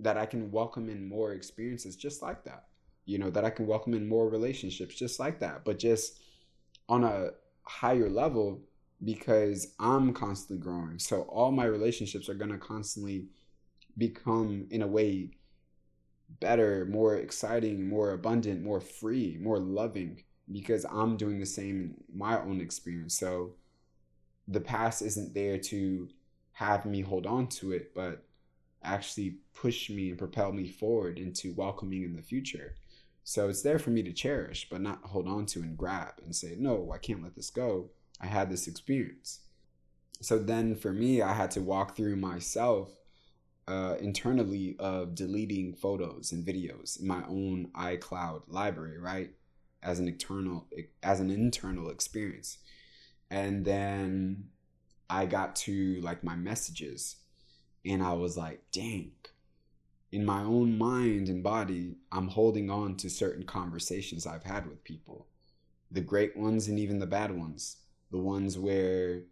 That 0.00 0.16
I 0.16 0.26
can 0.26 0.50
welcome 0.50 0.88
in 0.88 1.08
more 1.08 1.32
experiences 1.32 1.96
just 1.96 2.22
like 2.22 2.44
that. 2.44 2.64
You 3.04 3.18
know, 3.18 3.30
that 3.30 3.44
I 3.44 3.50
can 3.50 3.66
welcome 3.66 3.94
in 3.94 4.08
more 4.08 4.28
relationships 4.28 4.94
just 4.94 5.18
like 5.18 5.40
that, 5.40 5.64
but 5.64 5.78
just 5.78 6.20
on 6.88 7.04
a 7.04 7.30
higher 7.62 8.08
level 8.08 8.62
because 9.04 9.74
I'm 9.78 10.12
constantly 10.12 10.62
growing. 10.62 10.98
So 10.98 11.22
all 11.22 11.52
my 11.52 11.64
relationships 11.64 12.28
are 12.28 12.34
going 12.34 12.50
to 12.50 12.58
constantly 12.58 13.26
become, 13.96 14.66
in 14.70 14.82
a 14.82 14.86
way, 14.86 15.30
better, 16.40 16.86
more 16.86 17.16
exciting, 17.16 17.88
more 17.88 18.12
abundant, 18.12 18.62
more 18.62 18.80
free, 18.80 19.38
more 19.40 19.58
loving 19.58 20.22
because 20.50 20.84
I'm 20.90 21.16
doing 21.16 21.38
the 21.38 21.46
same 21.46 21.94
in 22.08 22.18
my 22.18 22.40
own 22.40 22.60
experience. 22.60 23.18
So 23.18 23.54
the 24.46 24.60
past 24.60 25.02
isn't 25.02 25.34
there 25.34 25.58
to 25.58 26.08
have 26.52 26.86
me 26.86 27.02
hold 27.02 27.26
on 27.26 27.46
to 27.48 27.72
it, 27.72 27.94
but 27.94 28.24
actually 28.82 29.36
push 29.54 29.90
me 29.90 30.10
and 30.10 30.18
propel 30.18 30.52
me 30.52 30.68
forward 30.68 31.18
into 31.18 31.54
welcoming 31.54 32.02
in 32.02 32.14
the 32.14 32.22
future. 32.22 32.74
So 33.24 33.48
it's 33.48 33.62
there 33.62 33.78
for 33.78 33.90
me 33.90 34.02
to 34.04 34.12
cherish, 34.12 34.68
but 34.70 34.80
not 34.80 35.00
hold 35.02 35.28
on 35.28 35.46
to 35.46 35.60
and 35.60 35.76
grab 35.76 36.14
and 36.24 36.34
say, 36.34 36.56
no, 36.58 36.90
I 36.94 36.98
can't 36.98 37.22
let 37.22 37.34
this 37.34 37.50
go. 37.50 37.90
I 38.20 38.26
had 38.26 38.50
this 38.50 38.66
experience. 38.66 39.40
So 40.20 40.38
then 40.38 40.74
for 40.74 40.92
me, 40.92 41.22
I 41.22 41.34
had 41.34 41.50
to 41.52 41.60
walk 41.60 41.94
through 41.96 42.16
myself 42.16 42.90
uh, 43.68 43.96
internally 44.00 44.76
of 44.78 45.14
deleting 45.14 45.74
photos 45.74 46.32
and 46.32 46.44
videos 46.44 46.98
in 46.98 47.06
my 47.06 47.22
own 47.28 47.68
iCloud 47.76 48.42
library, 48.48 48.98
right? 48.98 49.30
As 49.82 50.00
an 50.00 50.08
internal 50.08 50.66
as 51.02 51.20
an 51.20 51.30
internal 51.30 51.90
experience. 51.90 52.58
And 53.30 53.64
then 53.64 54.48
I 55.10 55.26
got 55.26 55.54
to 55.56 56.00
like 56.00 56.24
my 56.24 56.34
messages 56.34 57.16
and 57.84 58.02
I 58.02 58.12
was 58.12 58.36
like, 58.36 58.62
dang, 58.72 59.12
in 60.10 60.24
my 60.24 60.42
own 60.42 60.78
mind 60.78 61.28
and 61.28 61.42
body, 61.42 61.96
I'm 62.10 62.28
holding 62.28 62.70
on 62.70 62.96
to 62.96 63.10
certain 63.10 63.44
conversations 63.44 64.26
I've 64.26 64.44
had 64.44 64.66
with 64.66 64.84
people. 64.84 65.26
The 65.90 66.00
great 66.00 66.36
ones 66.36 66.68
and 66.68 66.78
even 66.78 66.98
the 66.98 67.06
bad 67.06 67.36
ones. 67.36 67.76
The 68.10 68.18
ones 68.18 68.58
where 68.58 69.22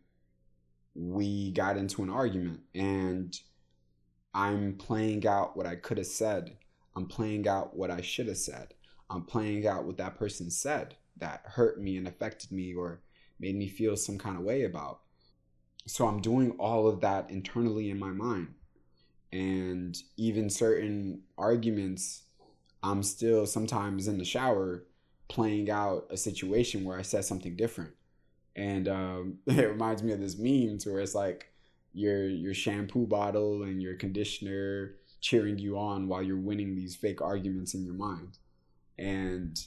we 0.95 1.53
got 1.53 1.76
into 1.76 2.03
an 2.03 2.11
argument 2.11 2.61
and 2.75 3.38
I'm 4.35 4.75
playing 4.76 5.26
out 5.26 5.57
what 5.57 5.67
I 5.67 5.76
could 5.76 5.99
have 5.99 6.07
said. 6.07 6.57
I'm 6.95 7.07
playing 7.07 7.49
out 7.49 7.76
what 7.76 7.91
I 7.91 8.00
should 8.03 8.29
have 8.29 8.38
said. 8.38 8.75
I'm 9.09 9.25
playing 9.25 9.67
out 9.67 9.85
what 9.85 9.97
that 9.99 10.19
person 10.19 10.50
said 10.50 10.97
that 11.19 11.43
hurt 11.45 11.81
me 11.81 11.97
and 11.97 12.07
affected 12.07 12.53
me 12.53 12.75
or 12.75 13.00
made 13.41 13.57
me 13.57 13.69
feel 13.69 13.97
some 13.97 14.19
kind 14.19 14.37
of 14.37 14.43
way 14.43 14.65
about. 14.65 15.00
So 15.87 16.07
I'm 16.07 16.21
doing 16.21 16.52
all 16.59 16.88
of 16.88 17.00
that 17.00 17.31
internally 17.31 17.90
in 17.90 17.99
my 17.99 18.11
mind. 18.11 18.49
And 19.33 19.97
even 20.16 20.50
certain 20.50 21.23
arguments, 21.38 22.23
I'm 22.83 23.02
still 23.02 23.47
sometimes 23.47 24.09
in 24.09 24.19
the 24.19 24.25
shower 24.25 24.85
playing 25.28 25.71
out 25.71 26.07
a 26.11 26.16
situation 26.16 26.85
where 26.85 26.99
I 26.99 27.02
said 27.02 27.25
something 27.25 27.57
different. 27.57 27.93
And 28.55 28.88
um, 28.88 29.38
it 29.47 29.69
reminds 29.69 30.02
me 30.02 30.12
of 30.12 30.21
this 30.21 30.38
meme 30.38 30.78
where 30.85 31.00
it's 31.00 31.14
like 31.14 31.49
your 31.93 32.28
your 32.28 32.52
shampoo 32.52 33.07
bottle 33.07 33.62
and 33.62 33.83
your 33.83 33.95
conditioner 33.95 34.97
cheering 35.21 35.59
you 35.59 35.78
on 35.78 36.09
while 36.09 36.23
you're 36.23 36.37
winning 36.37 36.75
these 36.75 36.95
fake 36.95 37.23
arguments 37.23 37.75
in 37.75 37.85
your 37.85 37.95
mind. 37.95 38.38
And 38.99 39.59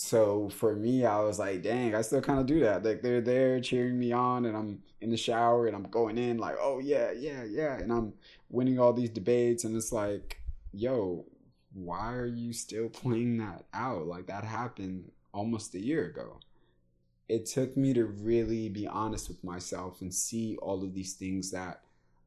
so 0.00 0.48
for 0.50 0.76
me, 0.76 1.04
I 1.04 1.18
was 1.22 1.40
like, 1.40 1.60
dang, 1.60 1.92
I 1.96 2.02
still 2.02 2.20
kind 2.20 2.38
of 2.38 2.46
do 2.46 2.60
that. 2.60 2.84
Like 2.84 3.02
they're 3.02 3.20
there 3.20 3.58
cheering 3.58 3.98
me 3.98 4.12
on, 4.12 4.44
and 4.44 4.56
I'm 4.56 4.80
in 5.00 5.10
the 5.10 5.16
shower 5.16 5.66
and 5.66 5.74
I'm 5.74 5.90
going 5.90 6.16
in 6.18 6.38
like, 6.38 6.54
oh 6.60 6.78
yeah, 6.78 7.10
yeah, 7.10 7.42
yeah, 7.42 7.78
and 7.78 7.92
I'm 7.92 8.12
winning 8.48 8.78
all 8.78 8.92
these 8.92 9.10
debates, 9.10 9.64
and 9.64 9.76
it's 9.76 9.90
like, 9.90 10.40
yo, 10.72 11.24
why 11.72 12.12
are 12.12 12.26
you 12.26 12.52
still 12.52 12.88
playing 12.88 13.38
that 13.38 13.64
out? 13.74 14.06
Like 14.06 14.28
that 14.28 14.44
happened 14.44 15.10
almost 15.34 15.74
a 15.74 15.80
year 15.80 16.06
ago. 16.06 16.38
It 17.28 17.46
took 17.46 17.76
me 17.76 17.92
to 17.94 18.04
really 18.04 18.68
be 18.68 18.86
honest 18.86 19.26
with 19.26 19.42
myself 19.42 20.00
and 20.00 20.14
see 20.14 20.56
all 20.62 20.84
of 20.84 20.94
these 20.94 21.14
things 21.14 21.50
that 21.50 21.80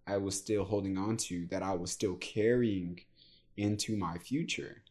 I 0.06 0.18
was 0.18 0.38
still 0.38 0.66
holding 0.66 0.98
on 0.98 1.16
to, 1.18 1.48
that 1.48 1.64
I 1.64 1.76
was 1.76 1.92
still 1.92 2.16
carrying 2.16 3.00
into 3.56 3.96
my 3.96 4.18
future, 4.18 4.84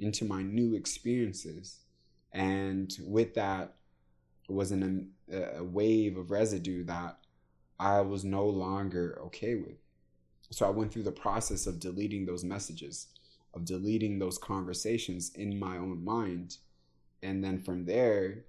into 0.00 0.24
my 0.24 0.42
new 0.42 0.74
experiences 0.74 1.85
and 2.36 2.94
with 3.00 3.32
that 3.34 3.76
was 4.46 4.70
an, 4.70 4.82
um, 5.32 5.42
a 5.56 5.64
wave 5.64 6.18
of 6.18 6.30
residue 6.30 6.84
that 6.84 7.18
I 7.80 8.02
was 8.02 8.24
no 8.24 8.46
longer 8.46 9.18
okay 9.24 9.54
with. 9.54 9.78
So 10.50 10.66
I 10.66 10.70
went 10.70 10.92
through 10.92 11.04
the 11.04 11.12
process 11.12 11.66
of 11.66 11.80
deleting 11.80 12.26
those 12.26 12.44
messages, 12.44 13.06
of 13.54 13.64
deleting 13.64 14.18
those 14.18 14.36
conversations 14.36 15.32
in 15.34 15.58
my 15.58 15.78
own 15.78 16.04
mind. 16.04 16.58
And 17.22 17.42
then 17.42 17.58
from 17.58 17.86
there, 17.86 18.44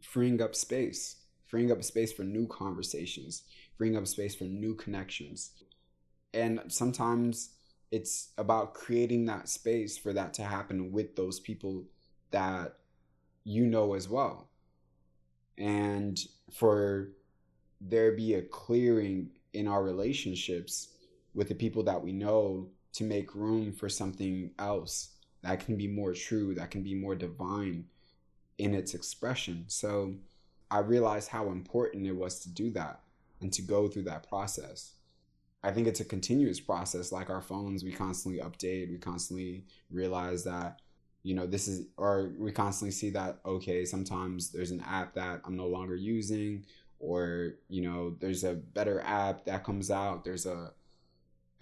freeing 0.00 0.40
up 0.40 0.54
space, 0.54 1.16
freeing 1.46 1.70
up 1.70 1.84
space 1.84 2.14
for 2.14 2.24
new 2.24 2.46
conversations, 2.46 3.42
freeing 3.76 3.96
up 3.96 4.06
space 4.06 4.34
for 4.34 4.44
new 4.44 4.74
connections. 4.74 5.50
And 6.32 6.62
sometimes 6.68 7.50
it's 7.92 8.30
about 8.38 8.72
creating 8.72 9.26
that 9.26 9.50
space 9.50 9.98
for 9.98 10.14
that 10.14 10.32
to 10.34 10.44
happen 10.44 10.92
with 10.92 11.14
those 11.14 11.38
people 11.40 11.84
that 12.34 12.78
you 13.44 13.64
know 13.64 13.94
as 13.94 14.08
well. 14.08 14.48
And 15.56 16.18
for 16.52 17.10
there 17.80 18.12
be 18.12 18.34
a 18.34 18.42
clearing 18.42 19.30
in 19.52 19.68
our 19.68 19.84
relationships 19.84 20.88
with 21.32 21.48
the 21.48 21.54
people 21.54 21.84
that 21.84 22.02
we 22.02 22.12
know 22.12 22.68
to 22.94 23.04
make 23.04 23.36
room 23.36 23.72
for 23.72 23.88
something 23.88 24.50
else 24.58 25.10
that 25.42 25.64
can 25.64 25.76
be 25.76 25.86
more 25.86 26.12
true, 26.12 26.54
that 26.54 26.72
can 26.72 26.82
be 26.82 26.94
more 26.94 27.14
divine 27.14 27.84
in 28.58 28.74
its 28.74 28.94
expression. 28.94 29.64
So 29.68 30.14
I 30.72 30.78
realized 30.78 31.28
how 31.28 31.50
important 31.50 32.06
it 32.06 32.16
was 32.16 32.40
to 32.40 32.48
do 32.48 32.72
that 32.72 33.00
and 33.40 33.52
to 33.52 33.62
go 33.62 33.86
through 33.86 34.04
that 34.04 34.28
process. 34.28 34.94
I 35.62 35.70
think 35.70 35.86
it's 35.86 36.00
a 36.00 36.04
continuous 36.04 36.58
process. 36.58 37.12
Like 37.12 37.30
our 37.30 37.42
phones, 37.42 37.84
we 37.84 37.92
constantly 37.92 38.40
update, 38.40 38.90
we 38.90 38.98
constantly 38.98 39.66
realize 39.90 40.42
that, 40.44 40.80
you 41.24 41.34
know, 41.34 41.46
this 41.46 41.66
is, 41.66 41.86
or 41.96 42.32
we 42.38 42.52
constantly 42.52 42.92
see 42.92 43.10
that, 43.10 43.40
okay, 43.44 43.84
sometimes 43.84 44.50
there's 44.50 44.70
an 44.70 44.84
app 44.86 45.14
that 45.14 45.40
I'm 45.44 45.56
no 45.56 45.66
longer 45.66 45.96
using, 45.96 46.64
or, 47.00 47.54
you 47.68 47.82
know, 47.82 48.14
there's 48.20 48.44
a 48.44 48.54
better 48.54 49.00
app 49.00 49.46
that 49.46 49.64
comes 49.64 49.90
out, 49.90 50.22
there's 50.22 50.44
a, 50.44 50.70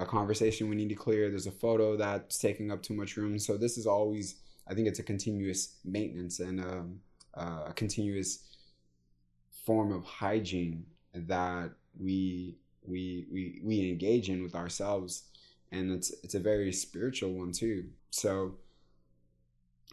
a 0.00 0.04
conversation 0.04 0.69
we 0.69 0.75
need 0.75 0.88
to 0.88 0.97
clear, 0.97 1.31
there's 1.31 1.47
a 1.47 1.52
photo 1.52 1.97
that's 1.97 2.38
taking 2.38 2.73
up 2.73 2.83
too 2.83 2.95
much 2.95 3.16
room. 3.16 3.38
So 3.38 3.57
this 3.57 3.78
is 3.78 3.87
always, 3.87 4.35
I 4.69 4.75
think 4.75 4.88
it's 4.88 4.99
a 4.99 5.04
continuous 5.04 5.76
maintenance 5.85 6.40
and 6.40 6.61
um, 6.61 7.00
uh, 7.35 7.66
a 7.69 7.73
continuous 7.73 8.40
form 9.64 9.92
of 9.92 10.04
hygiene 10.04 10.85
that 11.14 11.71
we 11.99 12.57
we 12.85 13.26
we 13.31 13.61
we 13.62 13.88
engage 13.90 14.28
in 14.28 14.42
with 14.42 14.57
ourselves 14.57 15.25
and 15.71 15.92
it's 15.92 16.12
it's 16.25 16.35
a 16.35 16.40
very 16.40 16.73
spiritual 16.73 17.33
one 17.33 17.52
too 17.52 17.85
so 18.11 18.54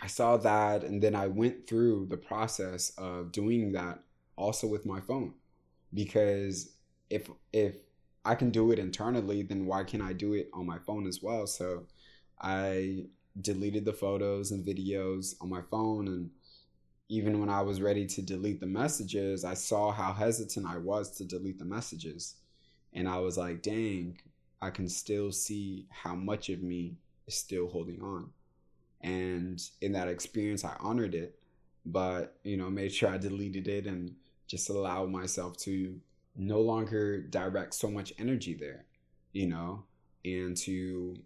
i 0.02 0.08
saw 0.08 0.38
that 0.38 0.84
and 0.84 1.02
then 1.02 1.16
i 1.16 1.28
went 1.28 1.68
through 1.68 2.06
the 2.10 2.18
process 2.18 2.92
of 2.98 3.32
doing 3.32 3.72
that 3.72 4.00
also 4.36 4.68
with 4.68 4.86
my 4.86 5.00
phone 5.02 5.34
because 5.94 6.74
if 7.10 7.30
if 7.54 7.76
i 8.26 8.36
can 8.36 8.50
do 8.50 8.72
it 8.72 8.80
internally 8.80 9.42
then 9.44 9.66
why 9.66 9.84
can't 9.84 10.04
i 10.04 10.14
do 10.14 10.34
it 10.34 10.50
on 10.54 10.66
my 10.66 10.78
phone 10.80 11.08
as 11.08 11.22
well 11.22 11.46
so 11.48 11.86
i 12.42 13.06
deleted 13.42 13.86
the 13.86 13.94
photos 13.94 14.52
and 14.52 14.66
videos 14.66 15.36
on 15.42 15.50
my 15.50 15.62
phone 15.70 16.08
and 16.08 16.30
even 17.10 17.40
when 17.40 17.50
i 17.50 17.62
was 17.62 17.82
ready 17.82 18.06
to 18.06 18.22
delete 18.22 18.60
the 18.60 18.66
messages 18.66 19.44
i 19.44 19.54
saw 19.54 19.92
how 19.92 20.14
hesitant 20.14 20.66
i 20.66 20.78
was 20.78 21.16
to 21.16 21.26
delete 21.26 21.60
the 21.60 21.66
messages 21.66 22.36
and 22.94 23.08
I 23.08 23.20
was 23.20 23.38
like, 23.38 23.62
dang, 23.62 24.20
I 24.62 24.70
can 24.72 24.90
still 24.90 25.32
see 25.32 25.88
how 25.90 26.16
much 26.16 26.50
of 26.50 26.62
me 26.62 26.98
is 27.28 27.36
still 27.36 27.68
holding 27.68 28.02
on. 28.02 28.30
And 29.02 29.62
in 29.82 29.94
that 29.94 30.08
experience, 30.08 30.66
I 30.66 30.76
honored 30.80 31.16
it, 31.16 31.40
but, 31.86 32.38
you 32.44 32.58
know, 32.58 32.70
made 32.70 32.94
sure 32.94 33.10
I 33.10 33.18
deleted 33.18 33.68
it 33.68 33.86
and 33.88 34.16
just 34.48 34.70
allowed 34.70 35.10
myself 35.10 35.58
to 35.58 36.00
no 36.36 36.60
longer 36.60 37.22
direct 37.22 37.74
so 37.74 37.90
much 37.90 38.14
energy 38.18 38.54
there, 38.54 38.86
you 39.32 39.48
know, 39.48 39.86
and 40.26 40.56
to 40.58 41.18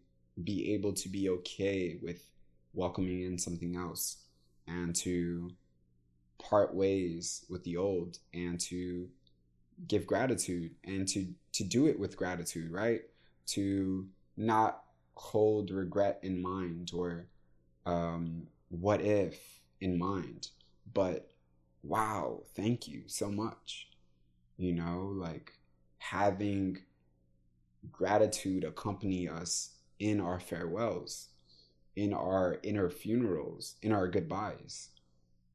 be 0.44 0.74
able 0.74 0.94
to 0.94 1.10
be 1.10 1.30
okay 1.30 2.00
with 2.01 2.25
welcoming 2.74 3.21
in 3.21 3.38
something 3.38 3.76
else 3.76 4.17
and 4.67 4.95
to 4.95 5.52
part 6.39 6.74
ways 6.74 7.45
with 7.50 7.63
the 7.63 7.78
old 7.78 8.17
and 8.34 8.60
to 8.60 9.08
give 9.88 10.06
gratitude 10.06 10.71
and 10.84 11.08
to 11.08 11.28
to 11.52 11.63
do 11.63 11.88
it 11.88 12.00
with 12.00 12.17
gratitude 12.17 12.71
right? 12.71 13.02
To 13.48 14.08
not 14.38 14.84
hold 15.15 15.71
regret 15.71 16.19
in 16.24 16.41
mind 16.41 16.91
or 16.93 17.28
um, 17.86 18.48
what 18.69 19.02
if 19.02 19.60
in 19.82 19.98
mind? 19.98 20.50
But 20.93 21.30
wow 21.84 22.43
thank 22.56 22.88
you 22.88 23.04
so 23.08 23.30
much. 23.30 23.89
You 24.58 24.74
know 24.74 25.12
like 25.15 25.54
having 25.98 26.78
gratitude 27.91 28.63
accompany 28.63 29.28
us 29.28 29.72
in 30.00 30.22
our 30.22 30.39
farewells 30.39 31.30
in 31.96 32.13
our 32.13 32.60
inner 32.63 32.89
funerals 32.89 33.76
in 33.82 33.91
our 33.91 34.08
goodbyes 34.08 34.89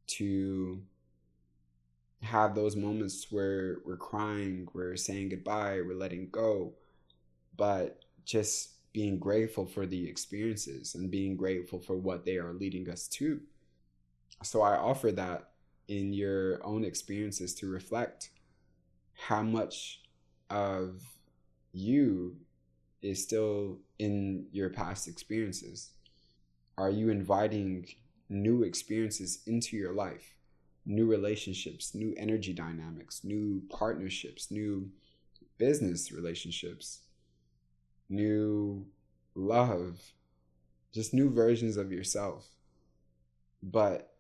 to 0.07 0.83
have 2.23 2.55
those 2.55 2.75
moments 2.75 3.29
where 3.31 3.79
we're 3.85 3.97
crying, 3.97 4.67
we're 4.73 4.97
saying 4.97 5.29
goodbye, 5.29 5.81
we're 5.87 5.95
letting 5.95 6.29
go, 6.31 6.73
but 7.57 8.01
just 8.25 8.71
being 8.93 9.19
grateful 9.19 9.67
for 9.67 9.87
the 9.87 10.09
experiences 10.09 10.95
and 10.95 11.11
being 11.11 11.37
grateful 11.37 11.81
for 11.81 11.97
what 11.97 12.25
they 12.25 12.37
are 12.37 12.53
leading 12.53 12.89
us 12.89 13.07
to. 13.09 13.41
So 14.43 14.63
I 14.63 14.77
offer 14.77 15.13
that 15.13 15.51
in 15.89 16.13
your 16.13 16.65
own 16.65 16.85
experiences 16.85 17.55
to 17.57 17.71
reflect 17.71 18.31
how 19.15 19.43
much 19.43 20.03
of 20.51 21.03
you 21.73 22.37
is 23.03 23.23
still 23.23 23.79
in 23.99 24.47
your 24.53 24.71
past 24.71 25.09
experiences. 25.09 25.91
Are 26.77 26.91
you 26.91 27.11
inviting 27.11 27.87
new 28.29 28.63
experiences 28.63 29.43
into 29.47 29.77
your 29.77 29.93
life? 29.93 30.35
new 30.89 31.07
relationships, 31.07 31.95
new 31.95 32.15
energy 32.17 32.55
dynamics, 32.55 33.21
new 33.23 33.63
partnerships, 33.69 34.51
new 34.51 34.91
business 35.59 36.11
relationships, 36.11 37.03
new 38.09 38.87
love, 39.35 40.01
just 40.93 41.15
new 41.15 41.31
versions 41.31 41.77
of 41.77 41.93
yourself. 41.93 42.47
But 43.63 44.15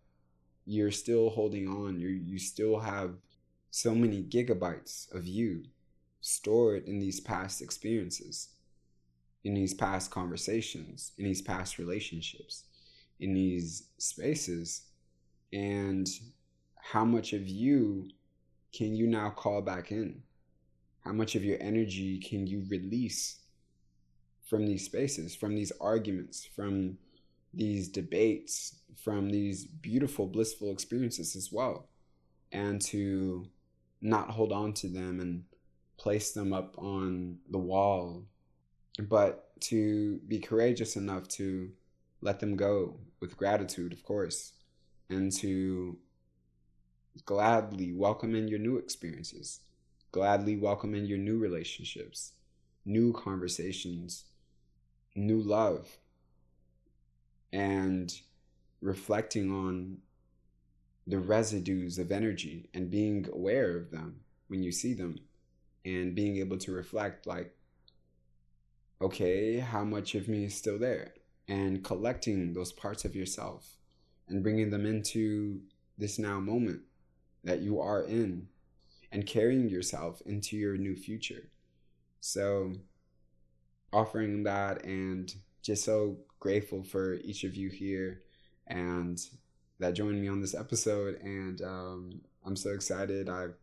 you're 0.64 0.90
still 0.90 1.30
holding 1.30 1.66
on. 1.68 1.98
You 1.98 2.08
you 2.08 2.38
still 2.38 2.78
have 2.78 3.14
so 3.70 3.94
many 3.94 4.22
gigabytes 4.22 5.12
of 5.14 5.26
you 5.26 5.64
stored 6.20 6.84
in 6.84 6.98
these 6.98 7.20
past 7.20 7.62
experiences, 7.62 8.50
in 9.44 9.54
these 9.54 9.74
past 9.74 10.10
conversations, 10.10 11.12
in 11.16 11.24
these 11.24 11.42
past 11.42 11.78
relationships, 11.78 12.64
in 13.20 13.32
these 13.34 13.84
spaces. 13.98 14.82
And 15.52 16.06
how 16.76 17.04
much 17.04 17.32
of 17.32 17.48
you 17.48 18.10
can 18.72 18.94
you 18.94 19.06
now 19.06 19.30
call 19.30 19.62
back 19.62 19.90
in? 19.90 20.22
How 21.04 21.12
much 21.12 21.34
of 21.34 21.44
your 21.44 21.56
energy 21.60 22.18
can 22.18 22.46
you 22.46 22.64
release 22.68 23.38
from 24.48 24.66
these 24.66 24.84
spaces, 24.84 25.34
from 25.34 25.54
these 25.54 25.72
arguments, 25.80 26.48
from 26.56 26.96
these 27.52 27.88
debates, 27.88 28.76
from 28.96 29.30
these 29.30 29.64
beautiful, 29.64 30.26
blissful 30.26 30.72
experiences 30.72 31.36
as 31.36 31.52
well? 31.52 31.88
And 32.50 32.80
to 32.86 33.46
not 34.00 34.30
hold 34.30 34.52
on 34.52 34.72
to 34.72 34.88
them 34.88 35.20
and 35.20 35.44
place 35.98 36.32
them 36.32 36.52
up 36.52 36.76
on 36.78 37.38
the 37.50 37.58
wall, 37.58 38.24
but 39.08 39.50
to 39.60 40.18
be 40.28 40.38
courageous 40.38 40.96
enough 40.96 41.28
to 41.28 41.70
let 42.20 42.40
them 42.40 42.56
go 42.56 42.98
with 43.20 43.36
gratitude, 43.36 43.92
of 43.92 44.02
course, 44.02 44.52
and 45.10 45.32
to 45.32 45.98
gladly 47.24 47.92
welcome 47.92 48.34
in 48.34 48.48
your 48.48 48.58
new 48.58 48.76
experiences, 48.78 49.60
gladly 50.12 50.56
welcome 50.56 50.94
in 50.94 51.04
your 51.06 51.18
new 51.18 51.38
relationships, 51.38 52.32
new 52.84 53.12
conversations, 53.12 54.24
new 55.14 55.40
love, 55.40 55.98
and 57.52 58.12
reflecting 58.80 59.50
on 59.50 59.98
the 61.06 61.18
residues 61.18 61.98
of 61.98 62.12
energy 62.12 62.68
and 62.74 62.90
being 62.90 63.26
aware 63.32 63.76
of 63.76 63.90
them 63.90 64.20
when 64.48 64.62
you 64.62 64.70
see 64.70 64.92
them 64.92 65.18
and 65.84 66.14
being 66.14 66.36
able 66.36 66.58
to 66.58 66.70
reflect 66.70 67.26
like 67.26 67.56
okay 69.00 69.58
how 69.58 69.82
much 69.82 70.14
of 70.14 70.28
me 70.28 70.44
is 70.44 70.54
still 70.54 70.78
there 70.78 71.14
and 71.48 71.82
collecting 71.82 72.52
those 72.52 72.72
parts 72.72 73.06
of 73.06 73.16
yourself 73.16 73.78
and 74.28 74.42
bringing 74.42 74.70
them 74.70 74.84
into 74.84 75.60
this 75.96 76.18
now 76.18 76.38
moment 76.38 76.82
that 77.42 77.60
you 77.60 77.80
are 77.80 78.02
in 78.02 78.46
and 79.10 79.26
carrying 79.26 79.68
yourself 79.68 80.20
into 80.26 80.56
your 80.56 80.76
new 80.76 80.94
future. 80.94 81.48
So, 82.20 82.74
offering 83.92 84.42
that 84.44 84.84
and 84.84 85.34
just 85.62 85.84
so 85.84 86.16
grateful 86.40 86.82
for 86.82 87.14
each 87.14 87.44
of 87.44 87.56
you 87.56 87.68
here 87.68 88.22
and 88.68 89.20
that 89.80 89.94
joined 89.94 90.20
me 90.20 90.28
on 90.28 90.40
this 90.40 90.54
episode. 90.54 91.20
And 91.22 91.60
um, 91.62 92.20
I'm 92.44 92.56
so 92.56 92.70
excited. 92.70 93.28
I've 93.28 93.54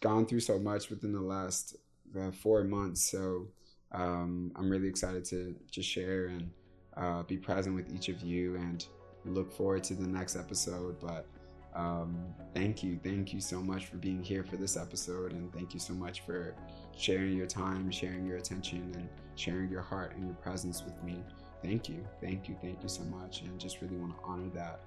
gone 0.00 0.26
through 0.26 0.40
so 0.40 0.58
much 0.58 0.90
within 0.90 1.12
the 1.12 1.20
last 1.20 1.76
uh, 2.18 2.30
four 2.30 2.64
months. 2.64 3.10
So 3.10 3.48
um, 3.92 4.52
I'm 4.56 4.70
really 4.70 4.88
excited 4.88 5.24
to 5.26 5.54
just 5.70 5.88
share 5.88 6.26
and 6.26 6.50
uh, 6.96 7.22
be 7.22 7.36
present 7.36 7.74
with 7.74 7.92
each 7.92 8.08
of 8.08 8.22
you 8.22 8.56
and 8.56 8.84
look 9.24 9.52
forward 9.52 9.84
to 9.84 9.94
the 9.94 10.06
next 10.06 10.36
episode. 10.36 10.96
But 11.00 11.26
um, 11.74 12.16
thank 12.54 12.82
you, 12.82 12.98
thank 13.02 13.32
you 13.32 13.40
so 13.40 13.60
much 13.60 13.86
for 13.86 13.96
being 13.96 14.22
here 14.22 14.42
for 14.42 14.56
this 14.56 14.76
episode, 14.76 15.32
and 15.32 15.52
thank 15.52 15.72
you 15.72 15.80
so 15.80 15.94
much 15.94 16.20
for 16.20 16.54
sharing 16.96 17.36
your 17.36 17.46
time, 17.46 17.90
sharing 17.90 18.26
your 18.26 18.38
attention, 18.38 18.92
and 18.94 19.08
sharing 19.36 19.70
your 19.70 19.82
heart 19.82 20.14
and 20.16 20.24
your 20.26 20.34
presence 20.36 20.84
with 20.84 21.00
me. 21.02 21.22
Thank 21.62 21.88
you, 21.88 22.04
thank 22.20 22.48
you, 22.48 22.56
thank 22.60 22.82
you 22.82 22.88
so 22.88 23.02
much, 23.04 23.42
and 23.42 23.58
just 23.58 23.80
really 23.80 23.96
want 23.96 24.16
to 24.16 24.22
honor 24.24 24.50
that. 24.54 24.80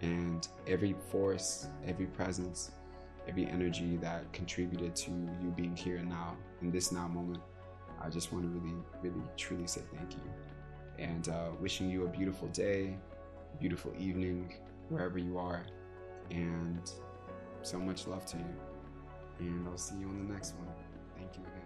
And 0.00 0.46
every 0.66 0.94
force, 1.10 1.68
every 1.86 2.06
presence, 2.06 2.72
every 3.28 3.46
energy 3.46 3.96
that 3.98 4.32
contributed 4.32 4.96
to 4.96 5.10
you 5.10 5.52
being 5.54 5.76
here 5.76 5.96
and 5.96 6.08
now 6.08 6.36
in 6.60 6.70
this 6.70 6.92
now 6.92 7.08
moment. 7.08 7.42
I 8.00 8.08
just 8.08 8.32
want 8.32 8.44
to 8.44 8.50
really, 8.50 8.74
really, 9.00 9.22
truly 9.36 9.66
say 9.66 9.82
thank 9.94 10.14
you. 10.14 10.22
And 10.98 11.28
uh, 11.28 11.50
wishing 11.60 11.88
you 11.88 12.04
a 12.04 12.08
beautiful 12.08 12.48
day, 12.48 12.96
beautiful 13.60 13.92
evening, 13.98 14.54
wherever 14.88 15.18
you 15.18 15.38
are. 15.38 15.64
And 16.30 16.90
so 17.62 17.78
much 17.78 18.06
love 18.06 18.26
to 18.26 18.36
you. 18.38 18.44
And 19.40 19.68
I'll 19.68 19.76
see 19.76 19.96
you 19.96 20.08
on 20.08 20.26
the 20.26 20.32
next 20.32 20.54
one. 20.54 20.68
Thank 21.16 21.36
you 21.36 21.42
again. 21.42 21.61